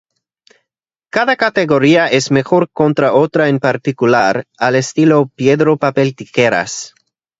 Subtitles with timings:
[1.11, 6.95] Cada categoría es mejor contra otra en particular, al estilo Piedra-Papel-Tijeras.